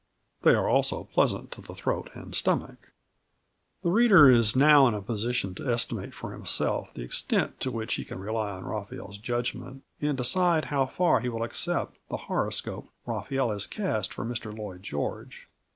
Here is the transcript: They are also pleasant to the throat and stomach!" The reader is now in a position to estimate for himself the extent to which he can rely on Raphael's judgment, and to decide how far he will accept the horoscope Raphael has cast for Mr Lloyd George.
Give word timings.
They 0.41 0.55
are 0.55 0.67
also 0.67 1.03
pleasant 1.03 1.51
to 1.51 1.61
the 1.61 1.75
throat 1.75 2.09
and 2.15 2.33
stomach!" 2.33 2.89
The 3.83 3.91
reader 3.91 4.31
is 4.31 4.55
now 4.55 4.87
in 4.87 4.95
a 4.95 5.01
position 5.03 5.53
to 5.53 5.69
estimate 5.71 6.15
for 6.15 6.31
himself 6.33 6.91
the 6.91 7.03
extent 7.03 7.59
to 7.59 7.69
which 7.69 7.93
he 7.93 8.03
can 8.03 8.17
rely 8.17 8.49
on 8.49 8.63
Raphael's 8.65 9.19
judgment, 9.19 9.83
and 10.01 10.17
to 10.17 10.23
decide 10.23 10.65
how 10.65 10.87
far 10.87 11.19
he 11.19 11.29
will 11.29 11.43
accept 11.43 11.99
the 12.09 12.17
horoscope 12.17 12.87
Raphael 13.05 13.51
has 13.51 13.67
cast 13.67 14.11
for 14.11 14.25
Mr 14.25 14.51
Lloyd 14.51 14.81
George. 14.81 15.47